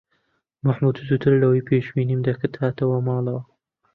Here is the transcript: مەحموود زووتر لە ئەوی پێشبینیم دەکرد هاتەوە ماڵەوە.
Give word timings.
مەحموود 0.65 0.97
زووتر 1.07 1.33
لە 1.39 1.45
ئەوی 1.47 1.65
پێشبینیم 1.69 2.21
دەکرد 2.27 2.53
هاتەوە 2.61 2.97
ماڵەوە. 3.07 3.41